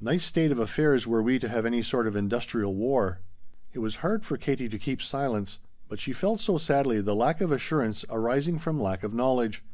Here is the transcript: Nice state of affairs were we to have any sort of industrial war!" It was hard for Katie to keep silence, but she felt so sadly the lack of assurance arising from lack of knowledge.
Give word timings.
Nice 0.00 0.24
state 0.24 0.52
of 0.52 0.60
affairs 0.60 1.08
were 1.08 1.20
we 1.24 1.40
to 1.40 1.48
have 1.48 1.66
any 1.66 1.82
sort 1.82 2.06
of 2.06 2.14
industrial 2.14 2.76
war!" 2.76 3.18
It 3.72 3.80
was 3.80 3.96
hard 3.96 4.24
for 4.24 4.36
Katie 4.36 4.68
to 4.68 4.78
keep 4.78 5.02
silence, 5.02 5.58
but 5.88 5.98
she 5.98 6.12
felt 6.12 6.38
so 6.38 6.56
sadly 6.56 7.00
the 7.00 7.16
lack 7.16 7.40
of 7.40 7.50
assurance 7.50 8.04
arising 8.08 8.58
from 8.60 8.80
lack 8.80 9.02
of 9.02 9.12
knowledge. 9.12 9.64